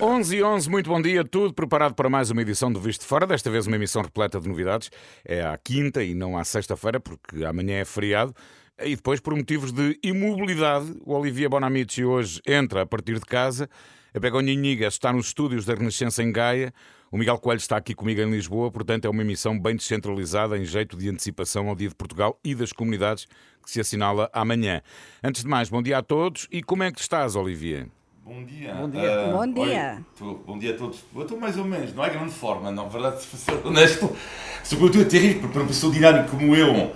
[0.00, 3.26] 11 e 11, muito bom dia, tudo preparado para mais uma edição do Visto Fora,
[3.26, 4.90] desta vez uma emissão repleta de novidades.
[5.22, 8.34] É à quinta e não à sexta-feira, porque amanhã é feriado.
[8.82, 13.68] E depois, por motivos de imobilidade, o Olivia Bonamici hoje entra a partir de casa.
[14.14, 16.72] A Begonha Inigas está nos estúdios da Renascença em Gaia.
[17.10, 20.64] O Miguel Coelho está aqui comigo em Lisboa, portanto é uma emissão bem descentralizada em
[20.64, 23.26] jeito de antecipação ao Dia de Portugal e das comunidades
[23.62, 24.80] que se assinala amanhã.
[25.22, 26.48] Antes de mais, bom dia a todos.
[26.50, 27.86] E como é que estás, Olivia?
[28.24, 28.72] Bom dia.
[28.74, 29.00] Bom dia.
[29.02, 29.62] Uh, bom dia.
[29.62, 31.00] Olha, tô, bom dia a todos.
[31.12, 34.16] Eu estou mais ou menos, não é grande forma, na verdade, se ser honesto.
[34.62, 36.92] Sobretudo é terrível para uma pessoa dinâmica como eu, uh,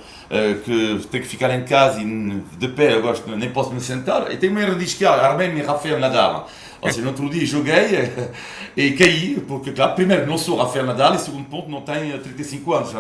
[0.64, 4.30] que tem que ficar em casa e de pé, eu gosto, nem posso me sentar.
[4.30, 6.48] E tenho uma erro de esquiar, armei-me Rafael Nadal.
[6.80, 8.08] Ou seja, no outro dia joguei
[8.76, 12.72] e caí, porque, claro, primeiro, não sou Rafael Nadal e, segundo ponto, não tenho 35
[12.72, 12.92] anos,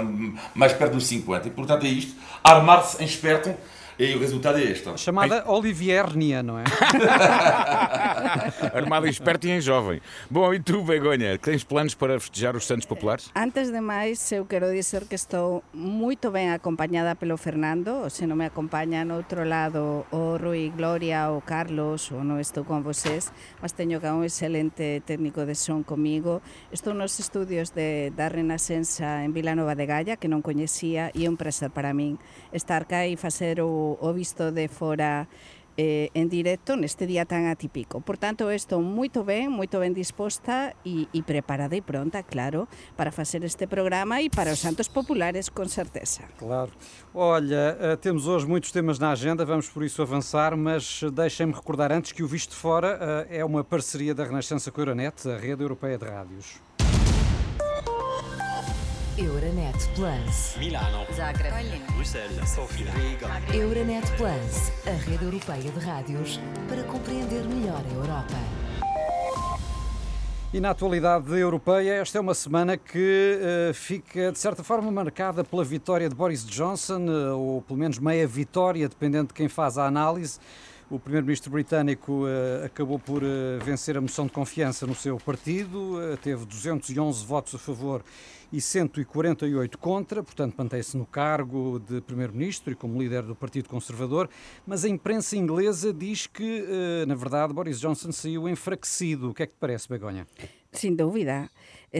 [0.52, 1.46] mais perto dos 50.
[1.46, 3.54] E, portanto, é isto, armar-se em esperto
[3.98, 4.98] e o resultado é este.
[4.98, 6.64] Chamada Oliviernia, não é?
[8.74, 10.00] Armada esperta e em jovem.
[10.30, 13.30] Bom, e tu, Begonha, tens planos para festejar os Santos Populares?
[13.34, 18.10] Antes de mais, eu quero dizer que estou muito bem acompanhada pelo Fernando.
[18.10, 22.64] Se não me acompanha no outro lado o Rui Gloria ou Carlos, ou não estou
[22.64, 26.42] com vocês, mas tenho cá um excelente técnico de som comigo.
[26.70, 31.24] Estou nos estúdios de, da Renascença em Vila Nova de Gaia, que não conhecia, e
[31.24, 32.18] é um prazer para mim
[32.52, 35.28] estar cá e fazer o o, visto de fora
[35.76, 38.00] eh, en directo neste día tan atípico.
[38.00, 42.64] Por tanto, estou moito ben, moito ben disposta e, e preparada e pronta, claro,
[42.96, 46.24] para facer este programa e para os Santos Populares, com certeza.
[46.40, 46.72] Claro.
[47.12, 51.92] Olha, eh, temos hoje muitos temas na agenda, vamos por isso avançar, mas deixem-me recordar
[51.92, 55.36] antes que o Visto Fora eh, é uma parceria da Renascença com a Euronet, a
[55.36, 56.56] rede europeia de rádios.
[59.18, 60.56] Euronet Plus.
[60.58, 61.06] Milano.
[61.14, 61.54] Zagreb.
[61.94, 62.50] Bruxelas.
[62.50, 62.92] Sofia.
[62.92, 63.56] Riga.
[63.56, 68.36] Euronet Plus, a rede europeia de rádios para compreender melhor a Europa.
[70.52, 73.38] E na atualidade europeia, esta é uma semana que
[73.70, 77.98] uh, fica de certa forma marcada pela vitória de Boris Johnson, uh, ou pelo menos
[77.98, 80.38] meia vitória, dependendo de quem faz a análise.
[80.88, 83.22] O primeiro-ministro britânico uh, acabou por
[83.64, 88.04] vencer a moção de confiança no seu partido, teve 211 votos a favor
[88.52, 94.28] e 148 contra, portanto mantém-se no cargo de Primeiro-Ministro e como líder do Partido Conservador,
[94.66, 99.30] mas a imprensa inglesa diz que, eh, na verdade, Boris Johnson saiu enfraquecido.
[99.30, 100.26] O que é que te parece, Begonha?
[100.72, 101.50] Sem dúvida,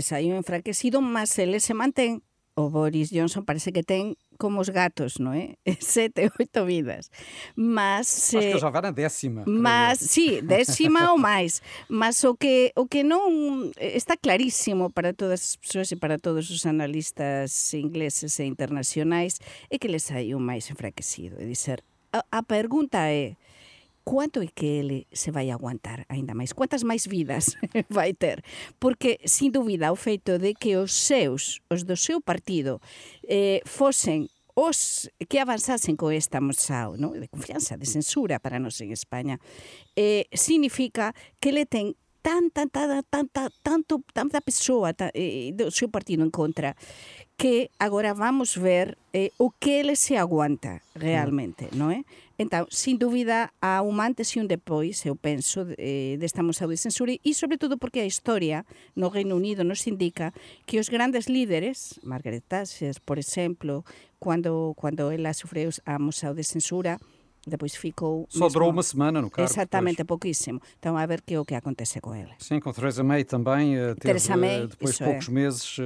[0.02, 2.22] saiu enfraquecido, mas ele se mantém.
[2.58, 5.54] O Boris Johnson parece que tem como os gatos, não é?
[5.80, 7.10] Sete, oito vidas.
[7.54, 9.44] Mas Acho que já vai na décima.
[9.46, 11.62] Mas sim, décima ou mais.
[11.88, 16.50] Mas o que o que não está claríssimo para todas as pessoas e para todos
[16.50, 21.36] os analistas ingleses e internacionais é que ele saiu máis enfraquecido.
[21.40, 21.82] É dizer,
[22.12, 23.36] a, a pergunta é
[24.06, 26.54] quanto é que ele se vai aguantar ainda máis?
[26.54, 27.58] Quantas máis vidas
[27.90, 28.38] vai ter?
[28.78, 32.78] Porque, sin dúbida, o feito de que os seus, os do seu partido,
[33.26, 37.18] eh, fosen os que avanzasen con esta moção no?
[37.18, 39.42] de confianza, de censura para nós en España,
[39.98, 41.12] eh, significa
[41.42, 46.26] que ele ten tan, tan, tan, tanta, tanto, tanta pessoa ta, eh, do seu partido
[46.26, 46.74] en contra
[47.38, 52.02] que agora vamos ver eh, o que ele se aguanta realmente, non é?
[52.34, 56.74] Então, sin dúbida, há un antes e un depois, eu penso, eh, desta moção de
[56.74, 58.66] censura e, sobretudo, porque a historia
[58.98, 60.34] no Reino Unido nos indica
[60.66, 63.86] que os grandes líderes, Margaret Thatcher, por exemplo,
[64.18, 66.98] quando, quando ela sofreu a moção de censura,
[67.46, 68.28] depois ficou...
[68.52, 69.50] Durou uma semana no cargo.
[69.50, 70.18] Exatamente, depois.
[70.18, 70.60] pouquíssimo.
[70.78, 72.30] Então, a ver que, o que acontece com ele.
[72.38, 73.76] Sim, com Theresa May também.
[73.76, 75.30] Uh, teve, Theresa May, uh, depois de poucos é.
[75.30, 75.82] meses uh,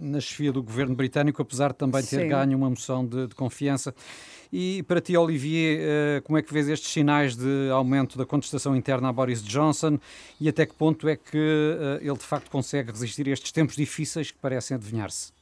[0.00, 2.28] na chefia do governo britânico, apesar de também ter Sim.
[2.28, 3.94] ganho uma moção de, de confiança.
[4.52, 8.76] E para ti, Olivier, eh, como é que vês estes sinais de aumento da contestação
[8.76, 9.98] interna a Boris Johnson
[10.40, 13.76] e até que ponto é que eh, ele de facto consegue resistir a estes tempos
[13.76, 15.35] difíceis que parecem adivinhar-se?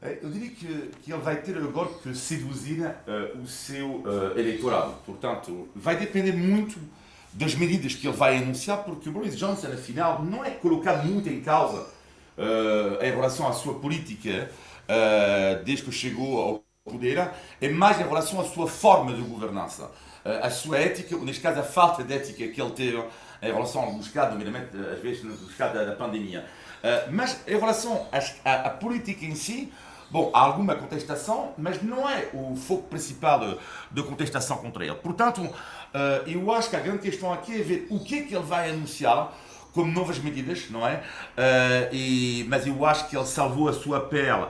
[0.00, 4.38] Eh, eu diria que, que, ele vai ter agora que seduzir uh, o seu uh,
[4.38, 4.94] eleitorado.
[5.04, 6.78] Portanto, vai depender muito
[7.32, 11.28] das medidas que ele vai anunciar, porque o Boris Johnson, afinal, não é colocado muito
[11.28, 11.86] em causa
[12.36, 14.50] uh, em relação à sua política
[15.66, 17.30] desde que chegou ao poder
[17.60, 19.90] é mais em relação à sua forma de governança,
[20.24, 23.04] à sua ética, ou neste caso a falta de ética que ele teve
[23.42, 26.46] em relação ao buscado, nomeadamente às vezes no buscado da, pandemia.
[26.82, 28.06] Eh, mas em relação
[28.44, 29.72] à, à, política em si,
[30.10, 33.58] bom, há alguma contestação, mas não é o foco principal
[33.90, 34.94] de contestação contra ele.
[34.96, 35.48] Portanto,
[35.94, 38.44] eh, eu acho que a grande questão aqui é ver o que é que ele
[38.44, 39.32] vai anunciar
[39.72, 41.02] como novas medidas, não é?
[41.92, 44.46] e, mas eu acho que ele salvou a sua pele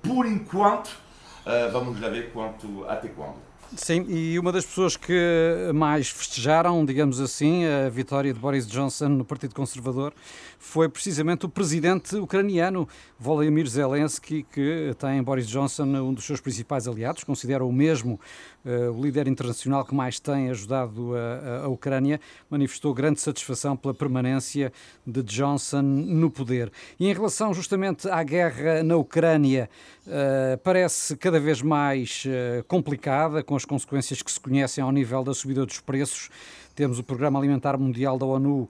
[0.00, 1.02] por enquanto
[1.42, 3.34] Uh, vamos lá ver quanto, até quando.
[3.74, 9.08] Sim, e uma das pessoas que mais festejaram, digamos assim, a vitória de Boris Johnson
[9.08, 10.12] no Partido Conservador
[10.58, 12.86] foi precisamente o presidente ucraniano
[13.18, 18.20] Volodymyr Zelensky, que tem Boris Johnson um dos seus principais aliados, considera o mesmo
[18.64, 23.94] uh, o líder internacional que mais tem ajudado a, a, Ucrânia, manifestou grande satisfação pela
[23.94, 24.72] permanência
[25.06, 26.70] de Johnson no poder.
[26.98, 29.68] E em relação justamente à guerra na Ucrânia,
[30.06, 35.22] uh, parece cada vez mais uh, complicada, com as consequências que se conhecem ao nível
[35.22, 36.28] da subida dos preços.
[36.74, 38.68] Temos o Programa Alimentar Mundial da ONU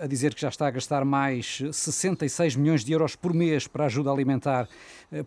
[0.00, 3.86] a dizer que já está a gastar mais 66 milhões de euros por mês para
[3.86, 4.68] ajuda alimentar,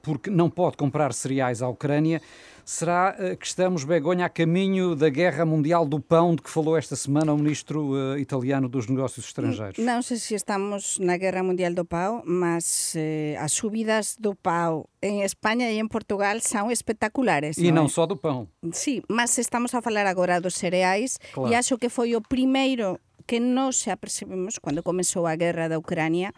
[0.02, 2.22] porque não pode comprar cereais à Ucrânia.
[2.66, 6.78] Será eh, que estamos, Begonha, a caminho da guerra mundial do pão de que falou
[6.78, 9.78] esta semana o ministro uh, italiano dos negócios estrangeiros?
[9.78, 14.86] Não sei se estamos na guerra mundial do pão, mas eh, as subidas do pão
[15.02, 17.58] em Espanha e em Portugal são espetaculares.
[17.58, 18.48] E não, não só do pão.
[18.72, 21.52] Sim, mas estamos a falar agora dos cereais claro.
[21.52, 25.78] e acho que foi o primeiro que nós xa percebemos cando comezou a guerra da
[25.78, 26.34] Ucrania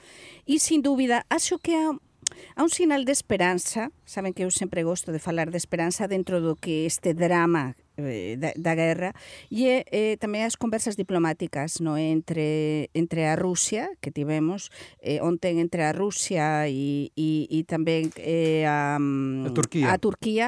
[0.47, 1.95] e, sin dúbida, acho que há
[2.56, 6.41] Há un sinal de esperanza, saben que eu sempre gosto de falar de esperanza dentro
[6.41, 9.13] do que este drama eh, da, da guerra
[9.53, 15.62] e eh, tamén as conversas diplomáticas no entre entre a Rusia que tivemos eh, onten
[15.62, 19.86] entre a Rusia e, e, e tamén eh, a, mm, a, Turquía.
[19.94, 20.47] a Turquía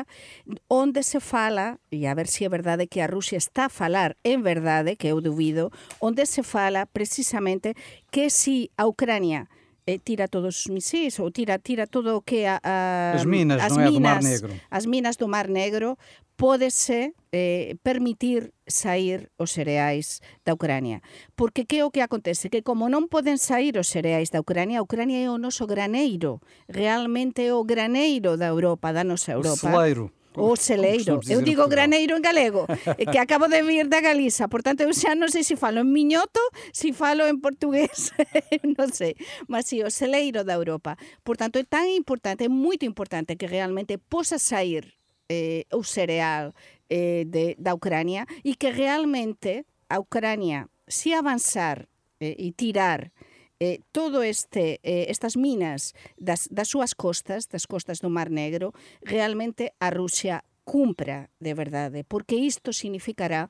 [0.74, 3.74] onde se fala e a ver se si é verdade que a Rusia está a
[3.74, 5.70] falar en verdade que eu duvido
[6.02, 7.78] onde se fala precisamente
[8.10, 9.48] que si a Ucrania
[9.86, 13.62] eh, tira todos os misís ou tira tira todo o que a, a as minas,
[13.62, 14.52] as non é, do Mar Negro.
[14.74, 15.98] As minas do Mar Negro
[16.36, 21.00] pódese eh, permitir sair os cereais da Ucrania.
[21.38, 22.50] Porque que é o que acontece?
[22.50, 26.42] Que como non poden sair os cereais da Ucrania, a Ucrania é o noso graneiro,
[26.68, 29.70] realmente é o graneiro da Europa, da nosa Europa.
[29.70, 30.06] O celeiro
[30.38, 31.20] O celeiro.
[31.30, 32.68] Eu digo graneiro en galego,
[33.12, 36.42] que acabo de vir da Galiza, portanto eu xa non sei se falo en miñoto,
[36.76, 38.12] se falo en portugués,
[38.78, 39.16] non sei,
[39.48, 41.00] mas si, o celeiro da Europa.
[41.24, 44.94] Portanto, é tan importante, é moito importante que realmente posa sair
[45.30, 46.54] eh, o cereal
[46.90, 51.88] eh, de, da Ucrania e que realmente a Ucrania, se avanzar
[52.20, 53.12] eh, e tirar
[53.60, 58.74] eh, todo este eh, estas minas das, das súas costas, das costas do Mar Negro,
[59.04, 63.50] realmente a Rusia cumpra de verdade, porque isto significará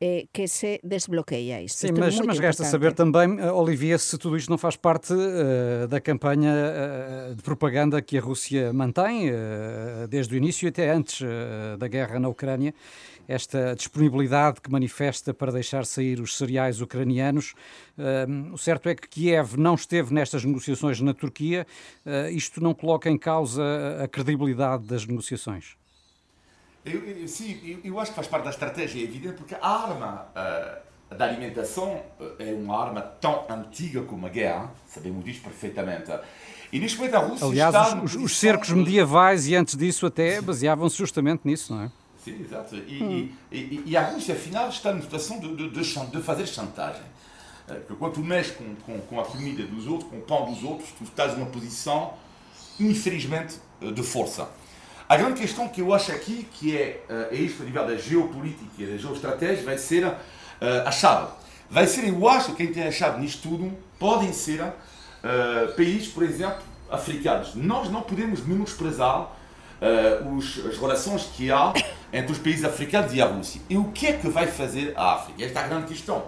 [0.00, 1.78] eh, que se desbloqueia isto.
[1.78, 4.74] Sim, isto mas, é mas resta saber também, eh, Olivia, se tudo isto não faz
[4.76, 6.52] parte uh, da campanha
[7.30, 11.22] uh, de propaganda que a Rússia mantém uh, desde o início até antes
[11.78, 12.74] da guerra na Ucrânia
[13.28, 17.54] esta disponibilidade que manifesta para deixar sair os cereais ucranianos.
[18.52, 21.66] O certo é que Kiev não esteve nestas negociações na Turquia.
[22.04, 23.62] Uh, isto não coloca em causa
[24.02, 25.76] a credibilidade das negociações?
[26.84, 29.66] Eu, eu, sim, eu, eu, acho que faz parte da estratégia, é evidente, porque a
[29.66, 32.02] arma uh, da alimentação
[32.38, 36.12] é uma arma tão antiga como a guerra, sabemos disso perfeitamente.
[36.70, 40.40] E neste momento a Rússia Aliás, está os, os cercos medievais e antes disso até
[40.42, 41.90] baseavam-se justamente nisso, não é?
[42.24, 42.74] Sim, exato.
[42.74, 43.30] E, hum.
[43.52, 47.02] e, e, e, a Rússia, afinal, está numa situação de, de, de, de fazer chantagem.
[47.68, 50.46] Eh, porque quando tu mexes com, com, com, a comida dos outros, com o pão
[50.46, 52.14] dos outros, tu estás numa posição,
[52.80, 54.48] infelizmente, eh, de força.
[55.06, 57.96] A grande questão que eu acho aqui, que é, eh, é isto a nível da
[57.96, 60.04] geopolítica e da geoestratégia, vai ser
[60.86, 61.30] a chave.
[61.68, 66.08] Vai ser, eu acho, que quem tem a chave nisto tudo, podem ser uh, países,
[66.08, 67.54] por exemplo, africanos.
[67.54, 71.74] Nós não podemos menosprezar uh, os, as relações que há
[72.14, 73.60] entre os países africanos e a Rússia.
[73.68, 75.44] E o que é que vai fazer a África?
[75.44, 76.26] Esta é a grande questão.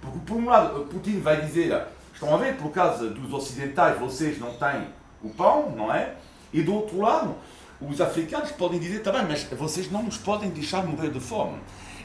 [0.00, 1.80] Porque, por um lado, Putin vai dizer:
[2.12, 4.88] estão a ver, por causa dos ocidentais, vocês não têm
[5.22, 6.14] o pão, não é?
[6.52, 7.36] E do outro lado,
[7.80, 11.58] os africanos podem dizer também, mas vocês não nos podem deixar morrer de fome.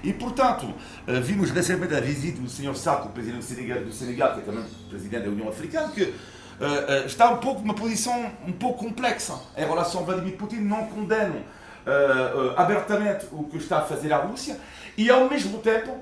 [0.04, 0.72] E, portanto,
[1.08, 2.76] eh, vimos recentemente a visita do Sr.
[2.76, 7.06] Sako, presidente do Senegal, do Senegal, que é também presidente da União Africana, que uh,
[7.06, 11.42] está um pouco numa posição um pouco complexa em relação a Vladimir Putin, não condenam
[11.86, 14.60] uh, abertamente o que está a fazer a Rússia
[14.98, 15.98] e, ao mesmo tempo,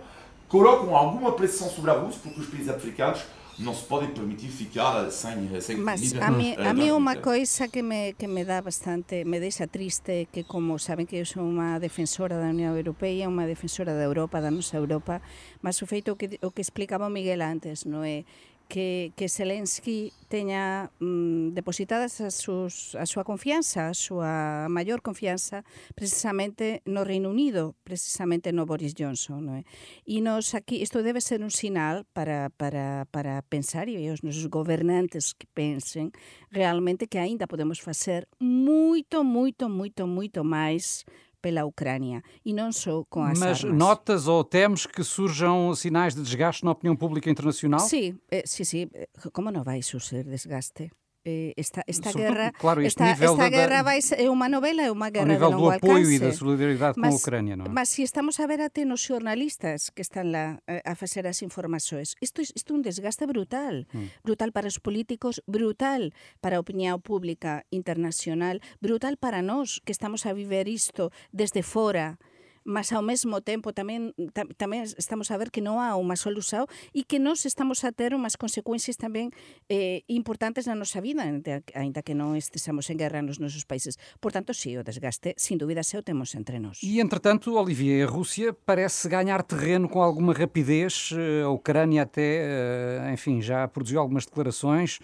[0.48, 3.22] colocam alguma pressão sobre a Rússia, porque os países africanos
[3.60, 6.26] não se podem permitir ficar sem, sem Mas comida.
[6.26, 10.28] a mí, a mí uma coisa que me, que me dá bastante, me deixa triste
[10.32, 14.42] que como saben que eu sou unha defensora da Unión Europea, unha defensora da Europa,
[14.42, 15.22] da nosa Europa,
[15.62, 18.26] mas o feito que, o que explicaba Miguel antes, non é?
[18.72, 25.68] Que, que Zelensky teña mm, depositadas a, sus, a súa confianza, a súa maior confianza
[25.92, 29.44] precisamente no Reino Unido, precisamente no Boris Johnson.
[29.44, 29.68] Non é?
[30.08, 34.48] E nos aquí, isto debe ser un sinal para, para, para pensar, e os nosos
[34.48, 36.16] gobernantes que pensen
[36.48, 41.04] realmente que aínda podemos facer moito, moito, moito, moito máis
[41.42, 43.78] pela Ucrânia e não só com as Mas armas.
[43.78, 47.80] notas ou temes que surjam sinais de desgaste na opinião pública internacional?
[47.82, 48.88] Sí, eh, sí, sí.
[48.94, 50.92] eh, Como non vai suceder desgaste?
[51.26, 54.92] eh, esta, esta Sobretudo, guerra, claro, esta, esta da, guerra vai, é unha novela, é
[54.92, 56.16] unha guerra ao nível de longo do apoio alcance.
[56.16, 57.70] e da solidariedade mas, com a Ucrania, non é?
[57.70, 61.46] Mas se estamos a ver até nos xornalistas que están lá eh, a facer as
[61.46, 64.26] informações, isto, isto é un desgaste brutal, mm.
[64.26, 66.10] brutal para os políticos, brutal
[66.42, 72.18] para a opinión pública internacional, brutal para nós que estamos a viver isto desde fora,
[72.64, 76.70] mas ao mesmo tempo tamén tam, tamén estamos a ver que non há unha solución
[76.94, 79.34] e que nós estamos a ter unhas consecuencias tamén
[79.66, 83.98] eh, importantes na nosa vida, ainda, que non estesamos en guerra nos nosos países.
[84.22, 86.78] Por tanto, sí, o desgaste, sin dúbida, se o temos entre nós.
[86.86, 91.10] E, entretanto, Olivier, a Rússia parece ganhar terreno com alguma rapidez.
[91.18, 95.00] Eh, A Ucrânia até, eh, enfim, já produziu algumas declarações,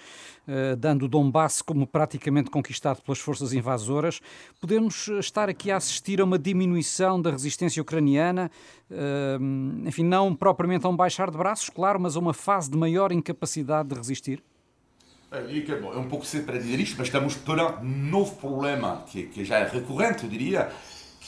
[0.46, 4.22] eh, dando o Donbass como praticamente conquistado pelas forças invasoras.
[4.62, 7.47] Podemos estar aqui a assistir a uma diminuição da resistência
[7.82, 8.52] ucraniana,
[8.90, 9.38] eh,
[9.86, 13.12] enfim, não propriamente a um baixar de braços, claro, mas a uma fase de maior
[13.12, 14.44] incapacidade de resistir?
[15.82, 19.24] Bom, é um pouco cedo para dizer isto, mas estamos perante um novo problema que,
[19.24, 20.70] que já é recorrente, eu diria,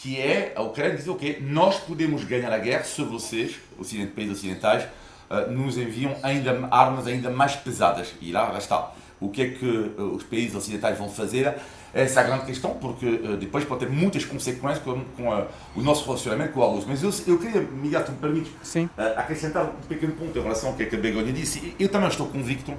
[0.01, 4.37] que é a Ucrânia dizer, ok, nós podemos ganhar a guerra se vocês, ocidente, países
[4.37, 4.87] ocidentais,
[5.29, 8.13] uh, nos enviam ainda armas ainda mais pesadas.
[8.21, 8.93] E lá, lá está.
[9.19, 11.53] O que é que uh, os países ocidentais vão fazer?
[11.93, 15.81] Essa é a grande questão, porque uh, depois pode ter muitas consequências com, com o
[15.81, 16.87] nosso relacionamento com a Rússia.
[16.89, 18.89] Mas eu, eu queria, Miguel, tu me permites, Sim.
[19.15, 21.73] acrescentar um pequeno ponto em relação ao que, é a Begonha disse.
[21.79, 22.73] Eu também estou convicto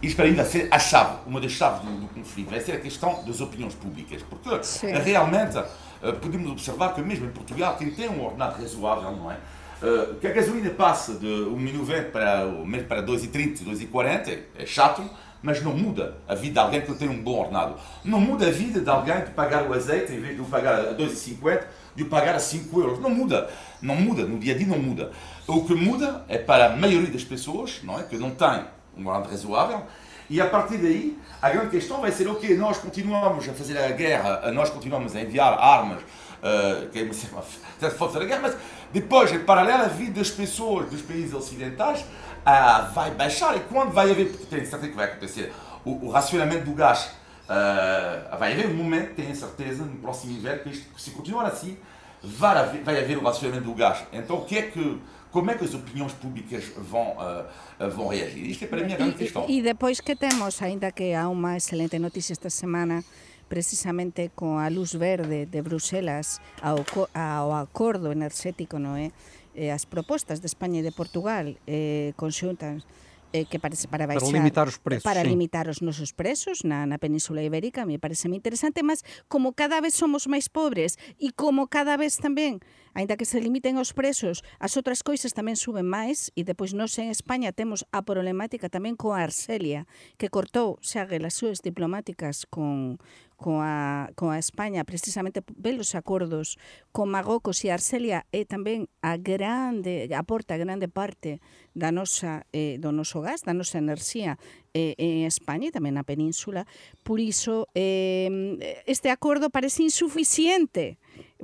[0.00, 2.72] isto para mim vai ser a chave, uma das chaves do, do conflito, vai ser
[2.72, 4.22] a questão das opiniões públicas.
[4.22, 4.92] Porque Sim.
[4.92, 9.36] realmente eh, podemos observar que mesmo em Portugal, quem tem um ordenado razoável, não é?
[9.82, 15.02] Eh, que a gasolina passe de 1,90 para, mesmo para 2,30, 2,40 é chato,
[15.42, 17.76] mas não muda a vida de alguém que tem um bom ordenado.
[18.04, 20.80] Não muda a vida de alguém de pagar o azeite, em vez de o pagar
[20.80, 21.64] a 2,50,
[21.94, 22.98] de o pagar a 5 euros.
[23.00, 23.48] Não muda.
[23.80, 24.24] Não muda.
[24.24, 25.12] No dia a dia não muda.
[25.46, 28.02] O que muda é para a maioria das pessoas, não é?
[28.02, 28.64] Que não tem
[28.96, 29.82] um ordenado razoável,
[30.30, 33.90] e a partir daí, a grande questão vai ser, ok, nós continuamos a fazer a
[33.92, 38.56] guerra, nós continuamos a enviar armas, uh, que é fazer a guerra, mas
[38.92, 42.04] depois, em paralelo, a vida das pessoas dos países ocidentais
[42.38, 45.52] uh, vai baixar, e quando vai haver, porque tem certeza que vai acontecer,
[45.84, 47.10] o, o racionamento do gás,
[47.44, 51.76] uh, vai haver um momento, tenho certeza, no próximo inverno, que isto, se continuar assim,
[52.22, 54.02] vai haver, vai haver o racionamento do gás.
[54.12, 58.46] Então, o que é que como é que as opiniões públicas vão, uh, vão reagir?
[58.46, 59.44] Isto é para mim a grande questão.
[59.48, 63.04] E, e depois que temos, ainda que há uma excelente notícia esta semana,
[63.48, 69.10] precisamente com a luz verde de Bruselas ao, ao acordo energético, não é?
[69.58, 72.86] eh, as propostas de España e de Portugal eh, conxuntas
[73.32, 74.24] eh, que parece para baixar...
[74.24, 75.02] Para limitar os preços.
[75.04, 75.28] Para sí.
[75.28, 79.82] limitar os nosos preços na, na Península Ibérica, me parece moi interesante, mas como cada
[79.84, 82.62] vez somos máis pobres e como cada vez tamén,
[82.96, 86.96] aínda que se limiten os preços, as outras coisas tamén suben máis e depois nós
[86.96, 89.84] en España temos a problemática tamén coa Arcelia,
[90.16, 92.96] que cortou, xa as súas diplomáticas con,
[93.38, 96.58] con a, con a España precisamente pelos acordos
[96.90, 101.38] con Marrocos e Arcelia é tamén a grande aporta grande parte
[101.70, 104.42] da nosa, eh, do noso gas, da nosa enerxía
[104.74, 106.66] eh, en España e tamén na península.
[107.06, 110.98] Por iso, eh, este acordo parece insuficiente.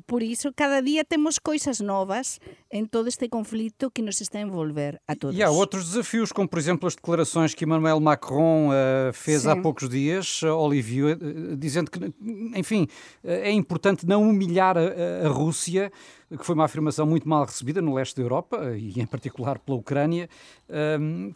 [0.07, 4.43] Por iso, cada día temos coisas novas en todo este conflito que nos está a
[4.43, 5.39] envolver a todos.
[5.39, 9.51] E há outros desafios, como por exemplo as declarações que Emmanuel Macron uh, fez Sim.
[9.51, 12.13] há poucos dias, uh, Olivier, uh, dizendo que,
[12.55, 12.87] enfim,
[13.23, 15.93] é importante não humilhar a, a Rússia,
[16.31, 19.79] que foi uma afirmação muito mal recebida no leste da Europa e em particular pela
[19.79, 20.29] Ucrânia.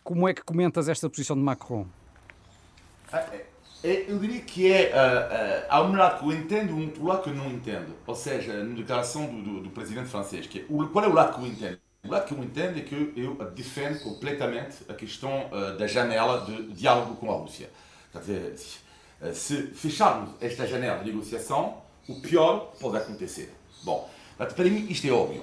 [0.02, 1.86] Como é que comentas esta posição de Macron?
[3.82, 7.30] Eu diria que é, há um lado que eu entendo e um outro lado que
[7.30, 7.94] eu não entendo.
[8.06, 11.34] Ou seja, na declaração do, do, do presidente francês, que é, qual é o lado
[11.34, 11.78] que eu entendo?
[12.04, 16.44] O lado que eu entendo é que eu defendo completamente a questão uh, da janela
[16.44, 17.70] de diálogo com a Rússia.
[18.12, 18.54] Quer dizer,
[19.74, 23.52] fecharmos esta janela de negociação, o pior pode acontecer.
[23.84, 25.42] Bom, para mim isto é óbvio.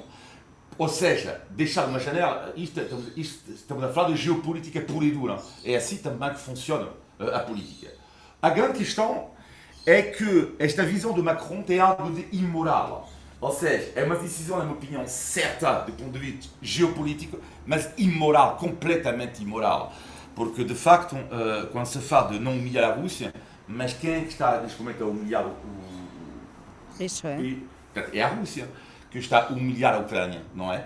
[0.78, 2.82] Ou seja, deixar uma janela, isto,
[3.16, 5.40] isto, estamos a falar de geopolítica pura e dura.
[5.64, 6.90] É assim também que funciona
[7.20, 7.94] a política.
[8.42, 9.30] A grande questão
[9.86, 13.10] é que esta visão de Macron tem algo de imoral.
[13.40, 17.90] Ou seja, é uma decisão, na minha opinião, certa do ponto de vista geopolítico, mas
[17.98, 19.94] imoral, completamente imoral.
[20.36, 23.34] Porque, de facto, uh, quando se fala de não humilhar a Rússia,
[23.68, 25.54] mas quem é que está neste momento a humilhar o.
[27.00, 27.40] Isso é.
[27.40, 27.68] E,
[28.14, 28.68] é a Rússia
[29.12, 30.86] que está a humilhar a Ucrânia, não é?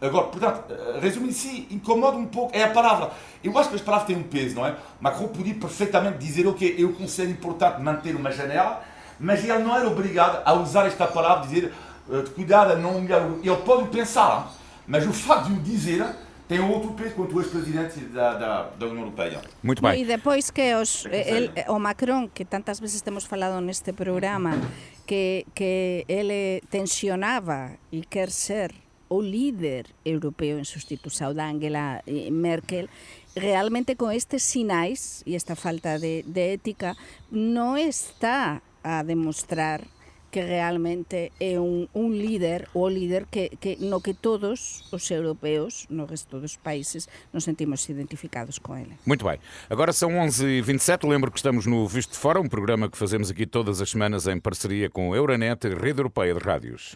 [0.00, 0.64] Agora, portanto,
[1.00, 3.10] resumindo assim, incomoda um pouco, é a palavra.
[3.44, 4.74] Eu acho que as palavras têm um peso, não é?
[4.98, 8.82] Macron podia perfeitamente dizer, ok, eu considero importante manter uma janela,
[9.18, 11.72] mas ele não era obrigado a usar esta palavra, dizer,
[12.08, 13.20] de cuidar a não humilhar.
[13.26, 14.50] o- Ele pode pensar,
[14.86, 16.06] mas o facto de o dizer
[16.50, 19.40] tem outro peso quanto o ex-presidente da, da, da União Europeia.
[19.62, 20.02] Muito bem.
[20.02, 24.58] e depois que os, el, o Macron, que tantas veces temos falado neste programa,
[25.06, 28.74] que, que ele tensionaba e quer ser
[29.06, 32.90] o líder europeo en sustitución da Angela eh, Merkel,
[33.36, 36.98] realmente con estes sinais e esta falta de, de ética
[37.30, 39.86] non está a demostrar
[40.30, 45.86] que realmente é un, un líder o líder que, que no que todos os europeos
[45.90, 48.96] no resto dos países nos sentimos identificados con ele.
[49.04, 49.38] Muito bem.
[49.68, 51.08] Agora são 11h27.
[51.08, 54.26] Lembro que estamos no Visto de Fora, um programa que fazemos aqui todas as semanas
[54.26, 56.92] em parceria com a Euronet, Rede Europeia de Rádios.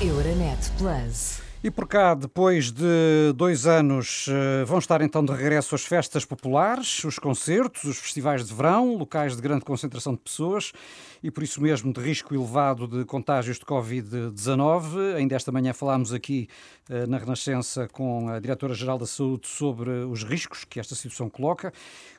[0.00, 1.40] Euronet Plus.
[1.64, 6.22] E por cá, depois de dois anos, eh, vão estar então de regresso as festas
[6.22, 10.72] populares, os concertos, os festivais de verão, locais de grande concentração de pessoas
[11.22, 15.14] e por isso mesmo de risco elevado de contágios de Covid-19.
[15.14, 16.50] Ainda esta manhã falámos aqui
[16.90, 21.72] eh, na Renascença com a Diretora-Geral da Saúde sobre os riscos que esta situação coloca.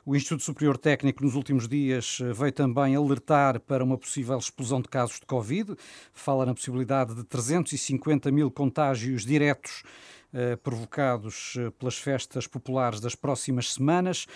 [0.04, 4.80] O Instituto Superior Técnico nos últimos dias eh, veio também alertar para uma possível explosão
[4.80, 5.76] de casos de Covid.
[6.12, 9.35] Fala na possibilidade de 350 mil contágios diretos
[10.34, 14.26] eh, provocados eh, pelas festas populares das próximas semanas.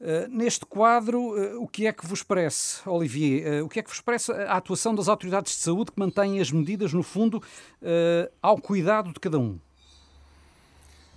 [0.00, 1.20] Eh, Neste quadro,
[1.60, 3.62] o que é que vos parece, Olivier?
[3.62, 6.50] O que é que vos parece a atuação das autoridades de saúde que mantêm as
[6.50, 7.42] medidas, no fundo,
[8.40, 9.58] ao cuidado de cada um?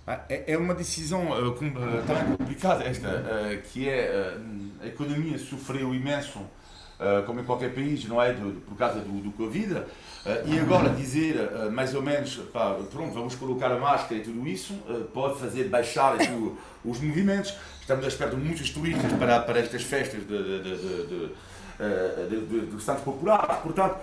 [0.06, 1.26] Ah, É é uma decisão
[2.06, 4.36] também complicada esta, que é
[4.82, 6.40] a economia sofreu imenso,
[7.00, 9.84] uh, como em qualquer país, não é, do- do- por causa do, do Covid, uh,
[10.46, 14.46] e agora dizer uh, mais ou menos, pá, pronto, vamos colocar a máscara e tudo
[14.48, 14.74] isso,
[15.12, 16.16] pode fazer baixar
[16.84, 17.54] os movimentos.
[17.80, 21.30] Estamos à espera de muitos turistas para, para estas festas de, de, de,
[23.04, 23.96] Populares, portanto,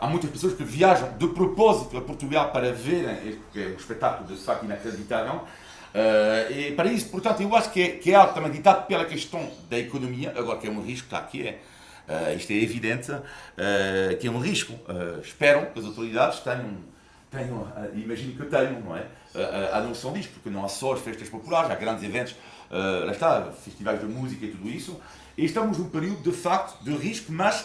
[0.00, 4.26] há muitas pessoas que viajam de propósito a Portugal para verem este é um espetáculo
[4.26, 5.42] de facto inacreditável.
[6.50, 9.78] E para isso, portanto, eu acho que é, que é também ditado pela questão da
[9.78, 11.60] economia, agora que é um risco, claro que é.
[12.08, 13.22] Uh, isto é evidente uh,
[14.20, 14.72] que é um risco.
[14.72, 16.76] Uh, espero que as autoridades tenham,
[17.30, 19.06] tenham imagino que tenham, não é?
[19.72, 22.36] A noção disto, porque não há só as festas populares, há grandes eventos,
[22.70, 25.00] lá está, festivais de música e tudo isso.
[25.38, 27.64] E estamos num período de facto de risco, mas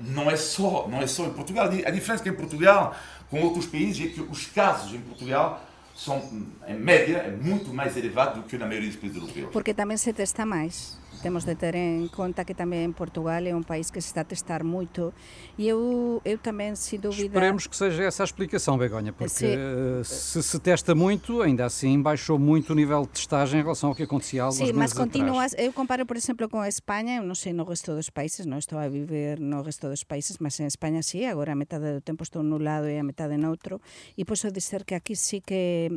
[0.00, 1.66] não, é só, não é só em Portugal.
[1.66, 2.96] A diferença que em Portugal,
[3.30, 6.20] com outros países, é que os casos em Portugal são,
[6.66, 9.48] em média, é muito mais elevado do que na maioria dos países europeus.
[9.52, 10.98] Porque tamén se testa máis.
[11.22, 14.28] Temos de ter en conta que tamén Portugal é un país que se está a
[14.28, 15.10] testar moito
[15.58, 17.32] e eu, eu tamén, sin dúvida...
[17.32, 19.56] Esperemos que seja essa a explicação, Begonha, porque Sim.
[19.56, 23.90] eh, se se testa muito, ainda assim baixou muito o nível de testagem em relação
[23.90, 25.54] ao que acontecia há alguns Sí, mas meses atrás.
[25.58, 28.78] eu comparo, por exemplo, con España, eu non sei no resto dos países, non estou
[28.78, 32.22] a viver no resto dos países, mas en España sí, agora a metade do tempo
[32.22, 33.80] estou nun lado e a metade noutro,
[34.14, 35.90] e posso dizer que aquí sí que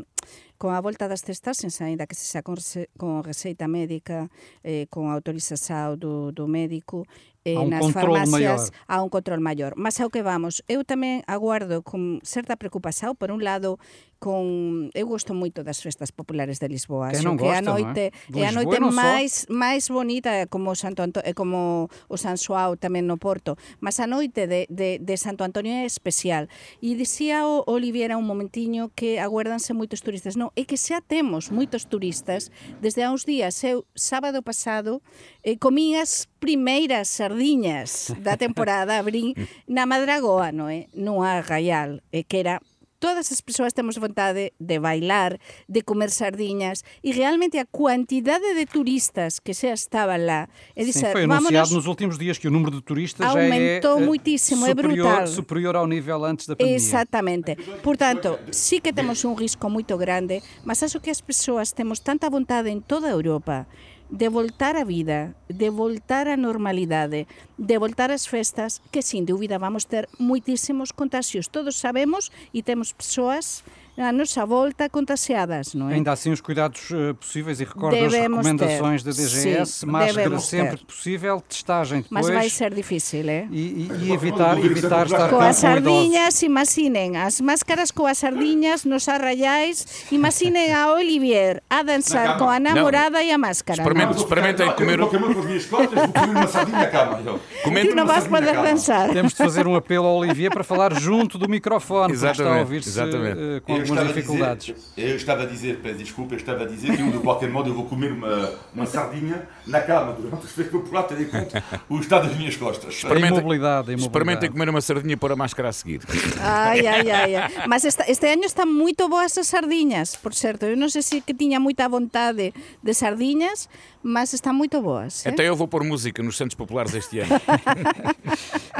[0.57, 4.27] con a volta das testaxes, aínda que se xa con receita médica,
[4.63, 7.07] eh, con autorización do, do médico,
[7.45, 8.59] eh, a un nas farmacias maior.
[8.87, 9.73] a un control maior.
[9.77, 13.79] Mas ao que vamos, eu tamén aguardo con certa preocupación, por un lado,
[14.19, 18.11] con eu gosto moito das festas populares de Lisboa, que, non que gosto, a noite,
[18.11, 18.35] eh?
[18.35, 19.55] e a pois noite bueno máis só...
[19.55, 24.05] máis bonita como Santo Anto eh, como o San Suau tamén no Porto, mas a
[24.11, 26.51] noite de, de, de Santo Antonio é especial.
[26.83, 30.35] E dicía o Oliviera un momentiño que aguardanse moitos turistas.
[30.35, 32.51] Non, é que xa temos moitos turistas
[32.83, 34.99] desde há uns días, eu sábado pasado
[35.47, 39.35] eh, comías primeiras sardiñas da temporada abrí
[39.67, 40.87] na Madragoa, non é?
[40.95, 42.63] Nunha arraial, eh, que era
[42.99, 48.65] todas as persoas temos vontade de bailar, de comer sardiñas e realmente a cuantidade de
[48.67, 52.51] turistas que xa estaban lá, é Sim, dizer, foi anunciado nos últimos dias que o
[52.51, 55.27] número de turistas Aumentou já é eh, muitíssimo, é superior, brutal.
[55.27, 56.75] superior ao nível antes da pandemia.
[56.75, 57.55] Exactamente.
[57.81, 62.29] Portanto, sí que temos un risco moito grande, mas acho que as persoas temos tanta
[62.29, 63.65] vontade en toda Europa
[64.09, 69.61] de voltar a vida, de voltar a normalidade, de voltar ás festas, que sin dúbida
[69.61, 71.47] vamos ter moitísimos contagios.
[71.47, 73.61] Todos sabemos e temos persoas
[73.99, 75.95] a nosa volta contagiadas, non é?
[75.99, 79.09] Ainda assim, os cuidados eh, possíveis e recordo as Devemos recomendações ter.
[79.11, 80.77] da DGS, Sim, máscara sempre ter.
[80.79, 83.47] que possível, testagem depois Mas vai ser difícil, é?
[83.51, 83.59] e,
[83.91, 85.83] e- e evitar, evitar estar com, Coas com idosos.
[85.83, 92.39] sardiñas, imaginen, as máscaras coas sardiñas nos arraiais, imaginen a Olivier a danzar Na cama.
[92.39, 93.81] coa namorada e a máscara.
[93.83, 94.15] Experimente.
[94.15, 94.21] non?
[94.23, 96.87] experimentem Não, comer Eu vou comer com as minhas costas, vou comer uma sardinha à
[96.87, 97.19] cama.
[97.63, 99.09] Comente Tu não uma vais poder à dançar.
[99.11, 102.31] Temos de fazer um apelo ao Olivier para falar junto do microfone, porque está a
[102.31, 103.39] Exatamente, ouvir-se exatamente.
[103.39, 104.65] eh, com algumas dificuldades.
[104.65, 107.49] Dizer, eu estava a dizer, peço desculpa, eu estava a dizer que eu, de qualquer
[107.49, 111.27] modo, eu vou comer uma, uma sardinha na cama durante as feiras populares, tendo em
[111.27, 112.93] conta o estado das minhas costas.
[112.95, 114.01] Experimentem, imobilidade, imobilidade.
[114.01, 116.01] Experimentem comer uma sardinha e pôr a máscara a seguir.
[116.39, 117.35] Ai, ai, ai.
[117.35, 117.51] ai.
[117.67, 120.65] Mas esta, este ano está muito boas as sardinhas, por certo.
[120.65, 123.69] Eu não sei se que tinha muita vontade de sardinhas,
[124.01, 125.25] mas estão muito boas.
[125.25, 127.29] Até eu vou pôr música nos Santos Populares este ano.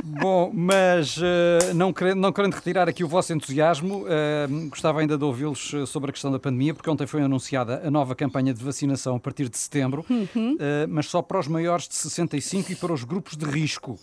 [0.04, 5.18] Bom, mas uh, não, querendo, não querendo retirar aqui o vosso entusiasmo, uh, gostava ainda
[5.18, 8.54] de ouvi-los eh, sobre a questão da pandemia, porque ontem foi anunciada a nova campanha
[8.54, 10.54] de vacinação a partir de setembro, uhum.
[10.54, 14.00] uh, mas só para os maiores de 65 e para os grupos de risco.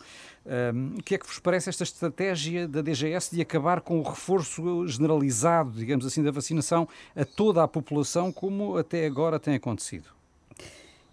[0.99, 4.87] o que é que vos parece esta estratégia da DGS de acabar com o reforço
[4.87, 10.17] generalizado, digamos assim, da vacinação a toda a população, como até agora tem acontecido?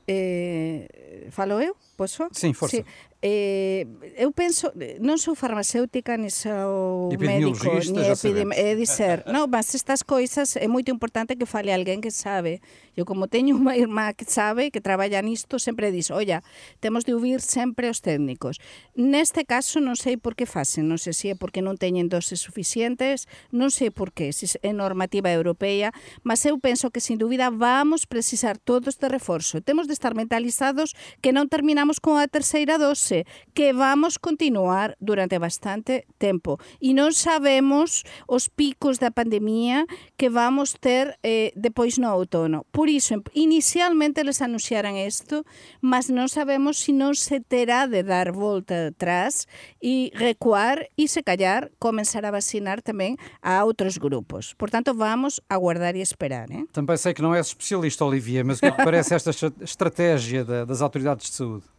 [0.08, 1.76] Eh, falo eu?
[1.96, 2.28] Posso?
[2.32, 2.78] Sim, força.
[2.78, 2.86] Sí.
[3.26, 3.88] Eh,
[4.20, 8.52] eu penso, non sou farmacéutica, ni sou médico, ni epidemi...
[8.52, 12.60] Eh, é dizer, no, mas estas coisas é moito importante que fale alguén que sabe.
[13.00, 16.44] Eu como teño unha irmá que sabe, que traballa nisto, sempre dis, olla,
[16.84, 18.60] temos de ouvir sempre os técnicos.
[18.92, 22.44] Neste caso non sei por que facen, non sei se é porque non teñen doses
[22.44, 25.96] suficientes, non sei por que, se é normativa europea,
[26.28, 29.64] mas eu penso que sin dúbida vamos precisar todos de reforzo.
[29.64, 30.92] Temos de estar mentalizados
[31.24, 33.13] que non terminamos con a terceira dose,
[33.54, 39.86] que vamos continuar durante bastante tempo e non sabemos os picos da pandemia
[40.18, 42.66] que vamos ter eh, depois no outono.
[42.74, 45.46] Por iso, inicialmente les anunciaran isto,
[45.82, 49.46] mas non sabemos se non se terá de dar volta atrás
[49.78, 54.56] e recuar e se callar comenzar a vacinar tamén a outros grupos.
[54.58, 56.50] Por tanto, vamos aguardar e esperar.
[56.50, 56.66] Eh?
[56.72, 60.44] Também sei que não és especialista, Olivia, mas o que é que parece esta estratégia
[60.44, 61.73] das autoridades de saúde?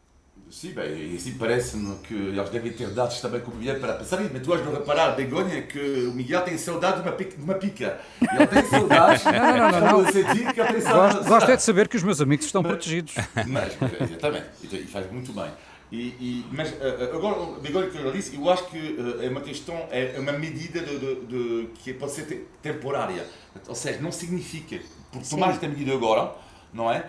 [0.54, 3.94] Sim, bem, e assim parece-me que eles devem ter dados também com o Miguel para
[3.94, 7.08] pensar, mas tu has de reparar, Begonha, que o Miguel tem saudade de
[7.42, 8.00] uma pica.
[8.20, 9.24] Ele tem saudades.
[9.24, 10.02] não, não, não.
[10.02, 10.12] não.
[10.12, 11.16] Sentir que ele tem saudades.
[11.16, 13.14] Gosto, gosto é de saber que os meus amigos estão protegidos.
[13.48, 15.50] Mas, exatamente, e faz muito bem.
[15.90, 16.72] E, e, mas
[17.12, 20.98] agora, Begonha, que eu disse, eu acho que é uma questão, é uma medida de,
[20.98, 23.26] de, de, que pode ser temporária.
[23.68, 24.80] Ou seja, não significa,
[25.12, 26.32] por tomar esta medida agora,
[26.72, 27.04] não é?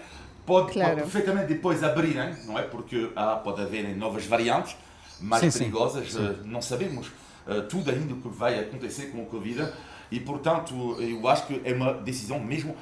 [0.46, 0.90] Pode, claro.
[0.90, 2.64] pode perfeitamente depois abrirem, não é?
[2.64, 4.76] Porque há, pode haver novas variantes
[5.20, 6.20] mais sim, perigosas, sim.
[6.20, 7.08] Uh, não sabemos
[7.48, 9.68] uh, tudo ainda o que vai acontecer com a Covid
[10.12, 12.76] e, portanto, eu acho que é uma decisão mesmo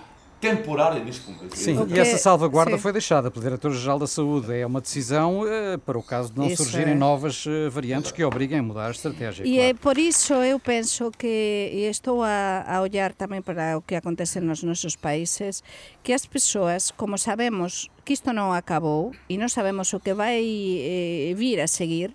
[0.44, 1.56] temporária neste ponto.
[1.56, 1.96] Sim, okay.
[1.96, 2.82] e essa salvaguarda Sim.
[2.82, 4.54] foi deixada pelo Diretor-Geral da Saúde.
[4.54, 6.96] É uma decisão uh, para o caso de não isso surgirem é.
[6.96, 9.44] novas uh, variantes que obriguem a mudar a estratégia.
[9.46, 9.70] E claro.
[9.70, 13.96] é por isso eu penso que, e estou a, a olhar também para o que
[13.96, 15.64] acontece nos nossos países,
[16.04, 20.44] que as pessoas, como sabemos que isto não acabou e não sabemos o que vai
[20.44, 22.14] eh, vir a seguir,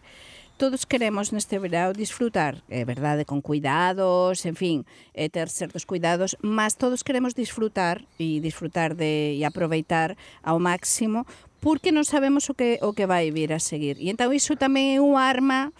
[0.58, 4.78] todos queremos neste verão disfrutar, é verdade, con cuidados, en fin,
[5.14, 11.24] é ter certos cuidados, mas todos queremos disfrutar e disfrutar de e aproveitar ao máximo
[11.62, 14.02] porque non sabemos o que o que vai vir a seguir.
[14.02, 15.70] E entón iso tamén é unha arma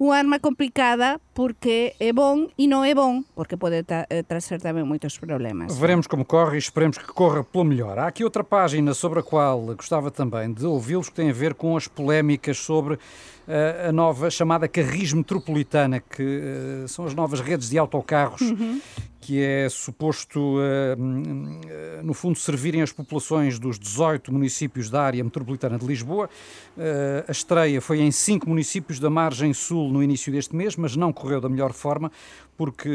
[0.00, 4.56] unha arma complicada porque é bom e non é bom, porque pode tra eh, trazer
[4.56, 5.76] também muitos problemas.
[5.76, 7.98] Veremos como corre e esperemos que corra pelo melhor.
[7.98, 11.52] Há aqui outra página sobre a qual gostava também de ouvi-los, que tem a ver
[11.52, 12.98] com as polémicas sobre
[13.86, 18.80] a nova chamada Carris Metropolitana, que uh, são as novas redes de autocarros uhum
[19.20, 20.56] que é suposto,
[22.02, 26.28] no fundo, servirem as populações dos 18 municípios da área metropolitana de Lisboa.
[27.28, 31.12] A estreia foi em cinco municípios da margem sul no início deste mês, mas não
[31.12, 32.10] correu da melhor forma,
[32.60, 32.90] porque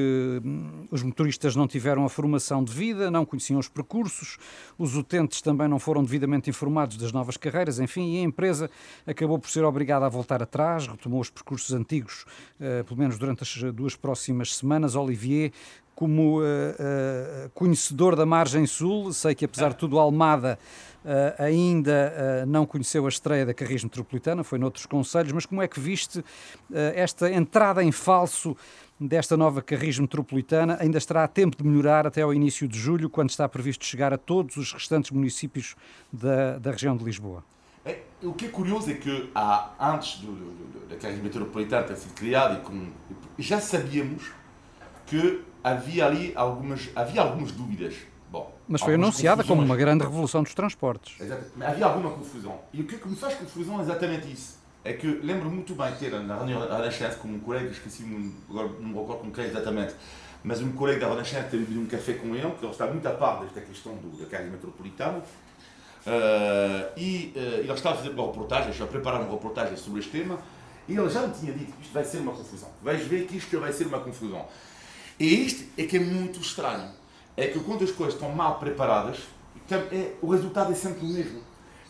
[0.46, 4.38] hum, os motoristas não tiveram a formação devida, não conheciam os percursos,
[4.78, 8.70] os utentes também não foram devidamente informados das novas carreiras, enfim, e a empresa
[9.08, 12.26] acabou por ser obrigada a voltar atrás, retomou os percursos antigos,
[12.86, 14.94] pelo menos durante as duas próximas semanas.
[14.94, 15.52] Olivier
[15.96, 20.60] como uh, uh, conhecedor da margem sul, sei que apesar de tudo Almada
[21.06, 25.68] uh, ainda não conheceu a estreia da Carris Metropolitana, foi noutros conselhos, mas como é
[25.68, 26.24] que viste
[26.94, 28.58] esta entrada em falso
[29.00, 30.78] desta nova Carris Metropolitana?
[30.80, 34.14] Ainda estará a tempo de melhorar até ao início de julho, quando está previsto chegar
[34.14, 35.76] a todos os restantes municípios
[36.12, 37.44] da, da região de Lisboa.
[37.86, 41.96] É, o que é curioso é que há, antes do, do, da Carris Metropolitana ter
[41.98, 42.62] sido criada,
[43.38, 44.32] já sabíamos
[45.06, 47.96] que havia ali algumas, havia algumas dúvidas.
[48.32, 51.20] Bom, Mas foi anunciada como uma grande revolução dos transportes.
[51.22, 51.64] Exatamente.
[51.64, 52.60] Havia alguma confusão.
[52.74, 54.58] E o que, é que me faz confusão é exatamente isso.
[54.86, 58.06] É que lembro muito bem ter na reunião da Renascença com um colega, esqueci,
[58.48, 59.96] agora não me recordo com quem exatamente,
[60.44, 63.04] mas um colega da Renascença ter bebido um café com ele, que ele está muito
[63.08, 65.24] a par desta questão do, da carga metropolitana.
[66.06, 70.12] Uh, e uh, ele estava a fazer uma reportagem, a preparar uma reportagem sobre este
[70.12, 70.38] tema,
[70.88, 72.70] e ele já me tinha dito que isto vai ser uma confusão.
[72.84, 74.46] Vais ver que isto vai ser uma confusão.
[75.20, 76.92] E isto é que é muito estranho.
[77.36, 79.18] É que quando as coisas estão mal preparadas,
[79.72, 81.42] é- o resultado é sempre o mesmo.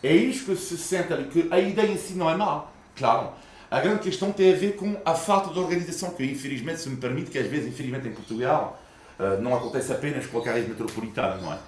[0.02, 2.72] É isto que se sente ali, que a ideia em si não é mal.
[2.96, 3.32] Claro.
[3.70, 6.96] A grande questão tem a ver com a falta de organização, que infelizmente se me
[6.96, 8.80] permite, que às vezes, infelizmente em Portugal,
[9.18, 11.58] eh, não acontece apenas com a carreira metropolitana, não é?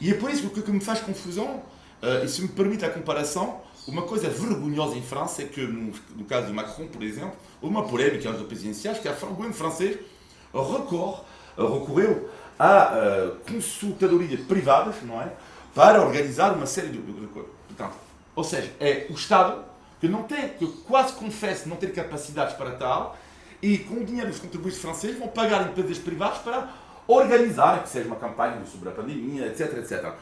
[0.00, 1.62] E é por isso que o que me faz confusão,
[2.00, 6.24] eh, e se me permite a comparação, uma coisa vergonhosa em França é que, no,
[6.24, 9.98] caso de Macron, por exemplo, houve uma polémica das presidenciais, que a o governo francês
[10.54, 11.22] recorre,
[11.58, 15.32] recorreu a eh, consultadorias privadas, não é?
[15.74, 16.98] Para organizar uma série de.
[16.98, 17.96] Portanto,
[18.34, 19.71] ou seja, é o Estado
[20.02, 23.16] que não tem, que quase confessa não ter capacidades para tal,
[23.62, 26.74] e com o dinheiro dos contribuintes franceses vão pagar empresas privadas para
[27.06, 30.12] organizar, que seja uma campanha sobre a pandemia, etc, etc.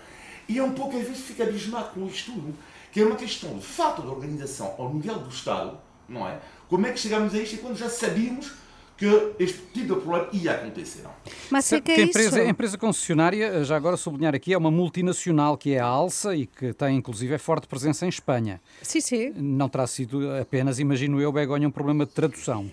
[0.46, 2.54] E é um pouco, às vezes, fica abismado com isto tudo,
[2.92, 6.38] que é uma questão de falta de organização ao nível do Estado, não é?
[6.68, 8.52] Como é que chegamos a isto e quando já sabíamos
[9.00, 11.04] que este tipo de problema ia acontecer?
[11.50, 12.46] Mas é Certo que que é a empresa, isso.
[12.46, 16.44] a empresa concessionária, já agora sublinhar aqui, é uma multinacional que é a Alsa e
[16.46, 18.60] que tem inclusive é forte presença em Espanha.
[18.82, 19.32] Sí, sí.
[19.34, 22.70] Não terá sido apenas, imagino eu, Begonha, um problema de tradução.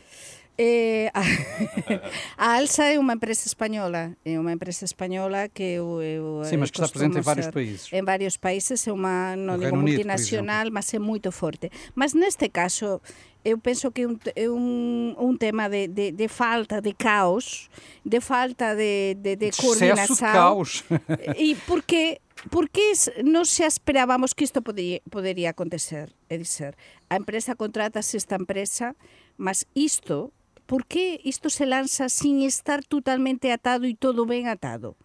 [0.57, 1.21] Eh, a,
[2.41, 6.73] a Alsa é unha empresa española, é unha empresa española que eu, eu Sim, mas
[6.73, 7.93] que está presente em vários países.
[7.93, 11.69] En varios países é non No digo Unido, multinacional, mas é moito forte.
[11.93, 13.05] Mas neste caso,
[13.45, 17.69] eu penso que é é un, un tema de, de, de falta de caos,
[18.01, 20.81] de falta de, de, de Excesso de caos.
[21.37, 22.17] E porque
[22.49, 22.93] porque
[23.25, 26.13] non se esperábamos que isto podería acontecer?
[26.29, 26.73] É dizer,
[27.09, 28.97] a empresa contratase esta empresa,
[29.37, 30.33] mas isto,
[30.67, 34.99] por que isto se lanza sin estar totalmente atado e todo ben atado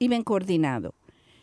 [0.00, 0.96] e ben coordinado?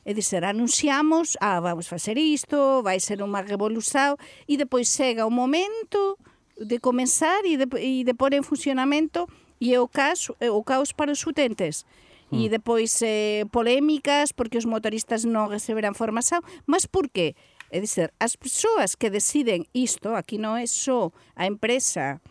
[0.04, 4.18] É dizer, anunciamos, ah, vamos facer isto, vai ser unha revolución,
[4.50, 6.18] e depois chega o momento
[6.58, 9.30] de comenzar e de, e de pôr en funcionamento
[9.62, 11.86] e é o caos, é o caos para os utentes.
[12.32, 16.46] E depois eh, polémicas porque os motoristas non receberán formación.
[16.70, 17.34] Mas por qué?
[17.74, 22.22] É dizer, as persoas que deciden isto, aquí non é só a empresa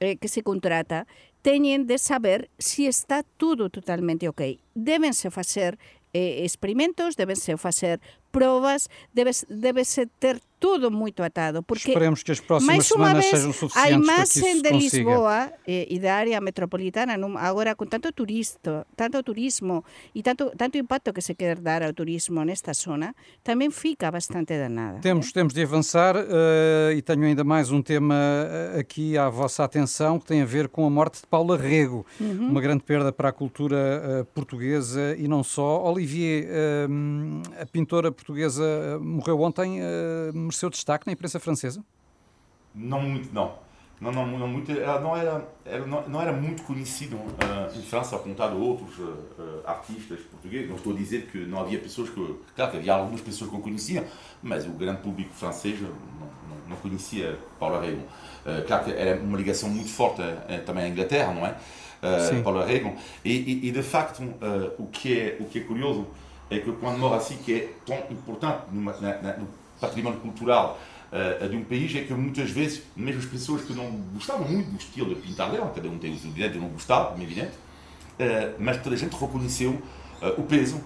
[0.00, 1.06] eh, que se contrata,
[1.42, 4.42] teñen de saber se está tudo totalmente ok.
[4.74, 5.78] Débense facer
[6.12, 8.00] eh, experimentos, débense facer
[8.30, 11.62] probas, debes, debese ter tudo moito atado.
[11.62, 14.62] Porque Esperemos que as próximas máis unha semanas vez, sejam a suficientes para que isso
[14.62, 14.74] de consiga.
[14.98, 20.74] Lisboa e, e da área metropolitana agora con tanto turista, tanto turismo e tanto tanto
[20.74, 23.14] impacto que se quer dar ao turismo nesta zona,
[23.46, 24.98] tamén fica bastante danada.
[24.98, 28.18] Temos, temos de avançar eh, e tenho ainda mais um tema
[28.74, 32.02] eh, aqui à vossa atenção que tem a ver com a morte de Paula Rego,
[32.18, 32.50] Uhum.
[32.50, 35.86] uma grande perda para a cultura eh, portuguesa e não só.
[35.86, 41.82] Olivier, eh, a pintora portuguesa eh, morreu ontem, eh, mereceu destaque na imprensa francesa?
[42.74, 43.68] Não muito, não.
[44.00, 44.70] Não, não, não muito.
[44.70, 45.44] Ela não era,
[45.86, 50.68] não, não era muito conhecido eh, em França, ao contrário de outros eh, artistas portugueses.
[50.68, 52.36] Não estou a dizer que não havia pessoas que.
[52.54, 54.06] Claro que havia algumas pessoas que eu conhecia,
[54.40, 58.04] mas o grande público francês não, não, não conhecia Paula Regon.
[58.46, 60.22] Eh, claro que era uma ligação muito forte
[60.64, 61.56] também à Inglaterra, não é?
[62.44, 62.96] Paula Regon.
[63.24, 64.22] E, e, e de facto,
[64.78, 66.06] o, que é, o que é curioso
[66.50, 69.48] é que quando morre assim, que é tão importante numa, na, na, no
[69.80, 70.78] património cultural
[71.10, 74.70] eh, de um país, é que muitas vezes, mesmo as pessoas que não gostavam muito
[74.70, 77.22] do estilo de pintar dela, cada um tem o seu direito de não gostar, como
[77.22, 77.52] é evidente,
[78.18, 79.80] eh, mas toda a gente reconheceu
[80.22, 80.80] eh, o peso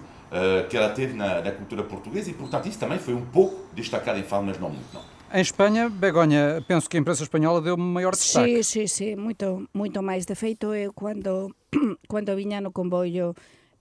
[0.67, 4.17] que ela teve na, na cultura portuguesa e, portanto, isso também foi um pouco destacado
[4.17, 5.03] em fala, mas não muito, não.
[5.31, 8.63] Em Espanha, Begonha, penso que a imprensa espanhola deu maior destaque.
[8.63, 10.25] Sí, sí, sí, moito, moito máis.
[10.25, 11.55] De feito, eu cando,
[12.09, 13.35] cando viña no convoio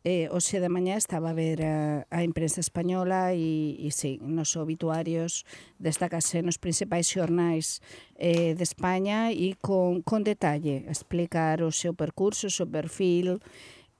[0.04, 4.58] Eh, hoxe de mañá estaba a ver a, a imprensa española e, e sí, nos
[4.58, 5.46] obituarios
[5.78, 7.78] destacase nos principais xornais
[8.18, 13.38] eh, de España e con, con detalle explicar o seu percurso, o seu perfil,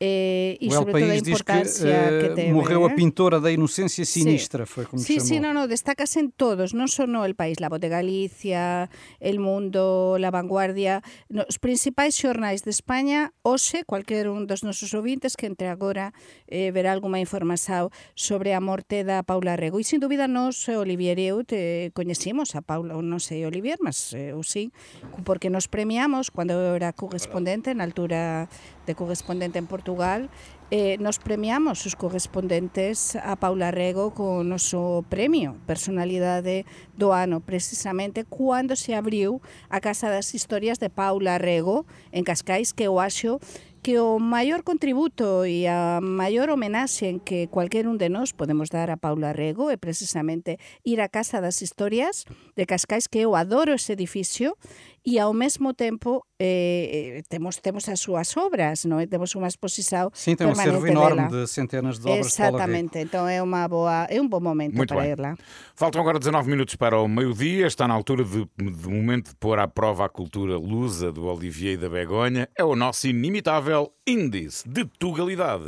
[0.05, 2.51] Eh, e, e well, sobre todo a importância eh, que, que teve.
[2.51, 2.91] Morreu eh?
[2.91, 4.73] a pintora da inocência sinistra, sí.
[4.75, 5.29] foi como Sí, chamou.
[5.31, 8.91] sí, no, no, destacas en todos, non só no El País, La Voz de Galicia,
[9.23, 15.39] El Mundo, La Vanguardia, nos principais xornais de España, hoxe, cualquier un dos nosos ouvintes
[15.39, 16.11] que entre agora
[16.51, 19.79] eh, verá alguma información sobre a morte da Paula Rego.
[19.79, 23.79] E, sin dúbida, nos, Olivier e eu, te coñecimos a Paula, ou non sei Olivier,
[23.79, 24.75] mas eh, eu sí,
[25.23, 28.51] porque nos premiamos, cando eu era correspondente, na altura
[28.83, 30.31] de correspondente en Portugal, Portugal,
[30.71, 36.65] eh, nos premiamos os correspondentes a Paula Rego co noso premio Personalidade
[36.97, 42.73] do Ano, precisamente cando se abriu a Casa das Historias de Paula Rego en Cascais,
[42.73, 43.37] que eu acho
[43.83, 48.71] que o maior contributo e a maior homenaxe en que cualquier un de nós podemos
[48.71, 52.25] dar a Paula Rego é precisamente ir á Casa das Historias
[52.55, 54.55] de Cascais, que eu adoro ese edificio,
[55.05, 59.07] e ao mesmo tempo eh, eh, temos temos as súas obras, non é?
[59.07, 61.43] Temos unha exposição Sim, tem um acervo enorme dela.
[61.43, 62.27] de centenas de obras.
[62.27, 65.11] Exatamente, então é uma boa, é um bom momento Muito para bem.
[65.11, 65.35] ir lá.
[65.75, 67.67] Faltam agora 19 minutos para o meio-dia.
[67.67, 71.75] Está na altura de, de momento de pôr à prova a cultura lusa do Olivier
[71.75, 72.49] e da Begonha.
[72.57, 75.67] É o nosso inimitável índice de tugalidade.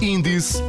[0.00, 0.62] Índice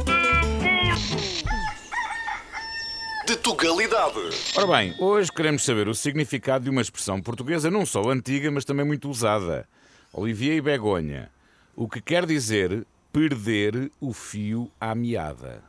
[3.48, 4.18] de Tugalidade.
[4.56, 8.64] Ora bem, hoje queremos saber o significado de uma expressão portuguesa não só antiga, mas
[8.64, 9.66] também muito usada.
[10.12, 11.30] Olivier e Begonha.
[11.74, 15.62] O que quer dizer perder o fio à meada.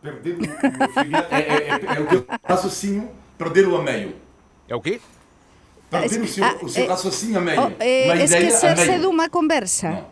[0.00, 4.14] Perder o, o fio é, é, é, é o teu raciocínio, perder-o a meio.
[4.68, 5.00] É o quê?
[5.90, 7.60] Perder o seu, Ah, o seu é- raciocínio a meio.
[7.60, 9.90] Uma a esquecer-se de uma conversa.
[9.90, 10.06] Não.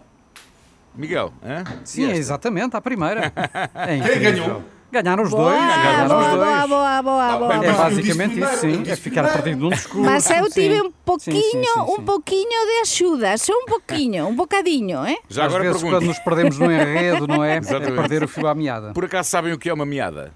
[0.97, 1.63] Miguel, hã?
[1.85, 3.33] Sim, é exatamente, à primeira.
[3.87, 4.33] É incrível.
[4.33, 4.78] ganhou?
[4.91, 6.39] Ganharam os Boa, dois, ganharam boa, os dois.
[6.41, 8.83] boa, boa, boa, boa, É basicamente isso, sim.
[8.87, 10.01] É ficar perdido num discurso.
[10.01, 11.81] Mas eu tive um pouquinho, Sim, sim, sim, sim.
[12.01, 15.17] um pouquinho de ajuda, só um pouquinho, um bocadinho, eh?
[15.29, 16.01] Já Às agora vezes, pergunto.
[16.01, 17.57] quando nos perdemos no enredo, não é?
[17.57, 17.97] É Exatamente.
[17.97, 18.93] perder o fio à meada.
[18.95, 20.33] Por acaso sabem o que é uma meada?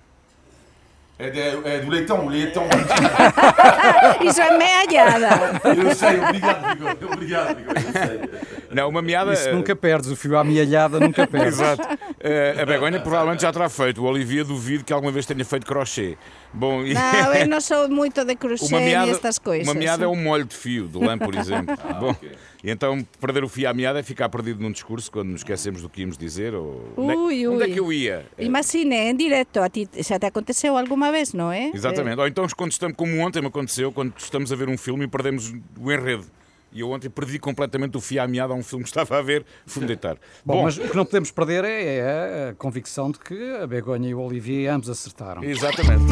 [1.19, 2.65] É, de, é do leitão, o leitão.
[4.23, 5.29] Isso é mealhada.
[5.65, 7.12] Eu sei, obrigado, Vigor.
[7.12, 7.75] Obrigado, Vigor.
[7.77, 8.31] Eu sei.
[8.73, 9.33] Não, uma meada.
[9.33, 11.55] Isso nunca perdes, o fio à mealhada nunca perdes.
[11.61, 11.83] Exato.
[12.21, 14.03] Eh, a Begonha provavelmente já terá feito.
[14.03, 16.17] O Olivier duvido que alguma vez tenha feito crochê.
[16.53, 19.67] Bom, e Não, eu não sou muito de crochê uma e estas coisas.
[19.67, 21.75] uma meada é um molho de fio, de lã, por exemplo.
[21.99, 22.31] Bom, ok.
[22.63, 25.83] e então perder o fio à meada é ficar perdido num discurso quando nos esquecemos
[25.83, 26.55] do que íamos dizer.
[26.55, 26.93] Ou...
[26.97, 27.73] onde, é, Ui, onde é ui.
[27.73, 28.27] que eu ia?
[28.39, 31.71] Eh, Imagine, em direto, a ti já te aconteceu alguma vez, não é?
[31.75, 32.19] Exatamente.
[32.21, 35.09] Ou então quando estamos, como ontem me aconteceu, quando estamos a ver um filme e
[35.09, 36.25] perdemos o enredo.
[36.73, 39.23] E eu ontem perdi completamente o fio à meada a um filme que estava a
[39.23, 40.17] ver, fui-me deitar.
[40.45, 44.09] Bom, mas o que não podemos perder é, é a convicção de que a Begonha
[44.09, 45.45] e o Olivier ambos acertaram.
[45.45, 46.05] Exatamente.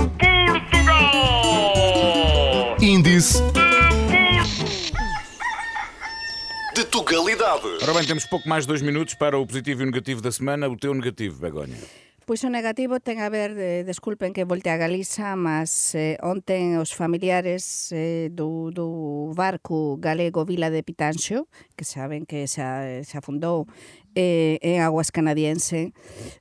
[2.80, 3.42] Índice
[6.74, 7.66] de Tugalidade.
[7.82, 10.32] Ora bem, temos pouco mais de dois minutos para o positivo e o negativo da
[10.32, 10.68] semana.
[10.68, 11.76] O teu negativo, Begonha.
[12.26, 16.78] Pois o negativo ten a ver, eh, desculpen que volte a Galiza, mas eh, onten
[16.78, 23.02] os familiares eh, do, do barco galego Vila de Pitanxo, que saben que xa, eh,
[23.02, 23.66] se afundou
[24.14, 25.92] eh, en aguas canadiense,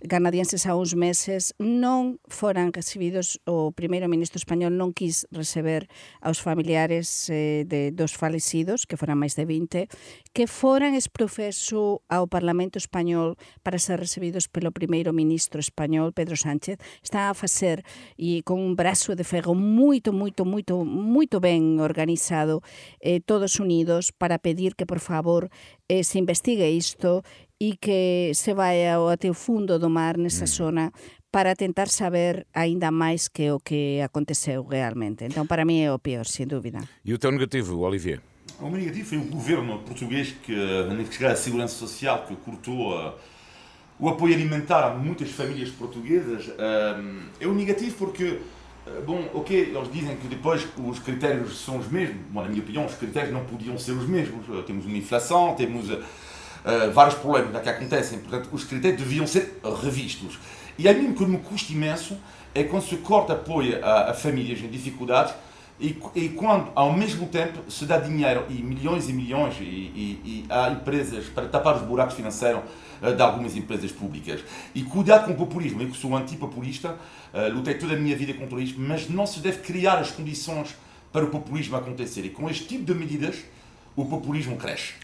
[0.07, 5.85] canadienses a uns meses, non foran recibidos, o primeiro ministro español non quis receber
[6.21, 9.85] aos familiares eh, de dos falecidos, que foran máis de 20,
[10.33, 16.81] que foran exprofeso ao Parlamento español para ser recibidos pelo primeiro ministro español, Pedro Sánchez,
[17.05, 17.85] está a facer
[18.17, 22.65] e con un brazo de ferro moito, moito, moito, moito ben organizado,
[22.99, 25.49] eh, todos unidos, para pedir que, por favor,
[25.87, 27.23] eh, se investigue isto
[27.59, 30.91] e que se vai ao até o fundo do mar nesa zona
[31.31, 35.25] para tentar saber aínda máis que o que aconteceu realmente.
[35.25, 36.79] Então, para mí é o pior, sem dúvida.
[37.05, 38.21] E o teu negativo, Olivier?
[38.59, 40.55] O meu negativo foi o governo português que,
[40.87, 43.13] na que chegar a segurança social, que cortou uh,
[43.99, 46.47] o apoio alimentar a muitas famílias portuguesas.
[46.47, 48.39] Um, é um negativo porque,
[48.87, 52.21] uh, bom, ok, eles dizem que depois os critérios são os mesmos.
[52.31, 54.47] Bom, na minha opinião, os critérios não podiam ser os mesmos.
[54.49, 55.89] Uh, temos uma inflação, temos
[56.65, 58.19] uh, vários problemas que acontecem.
[58.19, 60.39] Portanto, os critérios deviam ser revistos.
[60.77, 62.17] E a mim, que me custa imenso,
[62.53, 65.33] é quando se corta apoio a, a famílias em dificuldades
[65.79, 70.45] e, e quando, ao mesmo tempo, se dá dinheiro e milhões e milhões e, e,
[70.49, 72.63] e empresas para tapar os buracos financeiros
[73.01, 74.43] eh, de algumas empresas públicas.
[74.75, 75.81] E cuidado com o populismo.
[75.81, 76.97] Eu que sou antipopulista,
[77.33, 80.75] eh, lutei toda a minha vida contra isto, mas não se deve criar as condições
[81.13, 82.25] para o populismo acontecer.
[82.25, 83.37] E com este tipo de medidas,
[83.95, 84.95] o populismo cresce.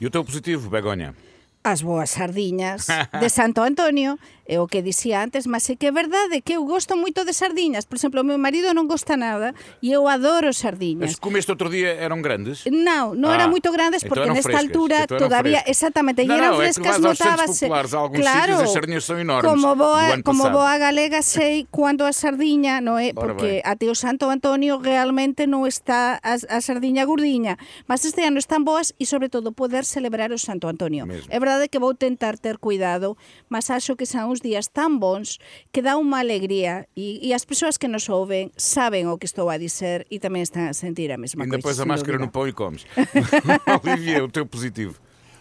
[0.00, 1.14] E o teu positivo, Begonha?
[1.62, 4.16] As boas sardiñas de Santo Antonio,
[4.48, 7.36] é o que dicía antes, mas é que é verdade que eu gosto moito de
[7.36, 7.84] sardiñas.
[7.84, 9.52] Por exemplo, o meu marido non gosta nada
[9.84, 11.14] e eu adoro As sardiñas.
[11.14, 12.64] que comeste outro dia eram grandes?
[12.64, 15.76] Non, non Ah, eran moito grandes então porque eram nesta frescas, altura então todavía frescas.
[15.76, 17.60] exactamente, e eran não, é frescas centros notábase.
[17.68, 22.08] populares, alguns claro, sítios as sardinhas são enormes, Como boa, como boa galega sei quando
[22.08, 23.12] a sardiña, non é?
[23.12, 28.24] Ora Porque até o Santo Antonio realmente non está a, a sardiña gordiña, mas este
[28.24, 31.04] ano están boas e sobre todo poder celebrar o Santo Antonio.
[31.04, 31.28] Mesmo.
[31.30, 33.16] É verdade que vou tentar ter cuidado,
[33.48, 35.42] mas acho que son uns días tan bons
[35.74, 39.50] que dá unha alegría e, e as persoas que nos ouvem saben o que estou
[39.50, 41.66] a dizer e tamén están a sentir a mesma Ainda coisa.
[41.66, 42.86] pões a sem máscara no pão e comes.
[43.82, 44.94] Olivier, o teu positivo.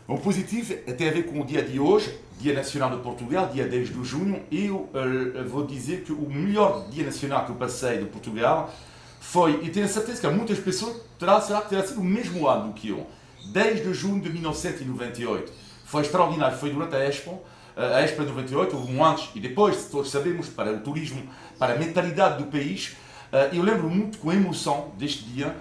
[0.10, 2.10] O positivo tem a ver com o dia de hoje,
[2.40, 4.42] Dia Nacional de Portugal, dia 10 de junho.
[4.50, 8.74] Eu eh, vou dizer que o melhor dia nacional que eu passei de Portugal
[9.20, 12.48] foi, e tenho certeza que há muitas pessoas terá, será que terá sido o mesmo
[12.48, 13.06] ano que eu,
[13.52, 15.52] 10 de junho de 1998.
[15.90, 17.42] Foi extraordinário, foi durante a Expo,
[17.76, 21.28] eh, a Expo de 98, houve um antes e depois, todos sabemos, para o turismo,
[21.58, 22.96] para a mentalidade do país,
[23.32, 25.56] Uh, eu lembro muito com emoção deste dia,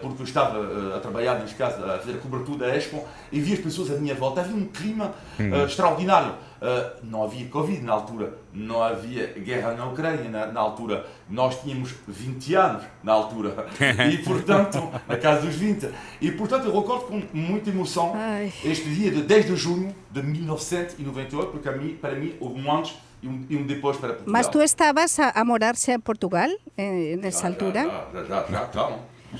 [0.00, 3.40] porque eu estava uh, a trabalhar neste caso, a fazer a cobertura da Expo e
[3.40, 4.40] vi as pessoas à minha volta.
[4.40, 6.34] Havia um clima uh, extraordinário.
[6.60, 11.06] Uh, não havia Covid na altura, não havia guerra na Ucrânia na, na altura.
[11.30, 13.66] Nós tínhamos 20 anos na altura.
[14.10, 15.88] E, portanto, na casa dos 20.
[16.20, 18.52] E, portanto, eu recordo com muita emoção Ai.
[18.64, 22.72] este dia de 10 de junho de 1998, porque a mim, para mim houve um
[22.72, 24.32] antes e um, e um depois para Portugal.
[24.32, 27.82] Mas tu estabas a, a morar-se a Portugal eh, nessa Já, altura?
[28.12, 28.98] Já, já, já, já.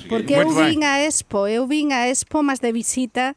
[0.08, 0.74] Porque Muito eu bem.
[0.74, 3.34] vim a Expo, eu vim a Expo, mas de visita,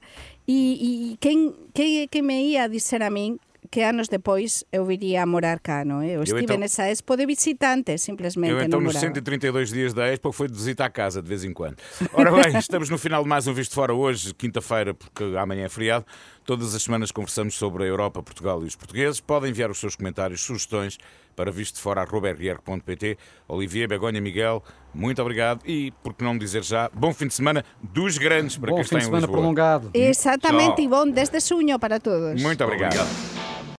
[0.48, 3.40] e, e quem, quem, quem me ia dizer a mim
[3.70, 6.10] que anos depois eu viria a morar cá, não é?
[6.18, 9.00] Eu estive então- nessa Expo de visitante, simplesmente Eu então, nos morava.
[9.00, 11.78] 132 dias da Expo, fui de visita à casa de vez em quando.
[12.12, 15.70] Ora bem, estamos no final de mais um Visto Fora hoje, quinta-feira, porque amanhã é
[15.70, 16.06] feriado.
[16.44, 19.22] Todas as semanas conversamos sobre a Europa, Portugal e os portugueses.
[19.22, 20.98] Podem enviar os seus comentários, sugestões
[21.42, 23.18] para vistofora.rr.pt.
[23.48, 24.64] Olivier, Begonha, Miguel,
[24.94, 25.62] muito obrigado.
[25.66, 28.84] E, por que não dizer já, bom fim de semana dos grandes para Bom quem
[28.84, 29.38] fim está de em semana Lisboa.
[29.40, 29.90] prolongado.
[29.92, 30.86] Exatamente, Tchau.
[30.86, 32.40] e bom desde junho para todos.
[32.40, 32.94] Muito obrigado.
[32.94, 33.61] Obrigado.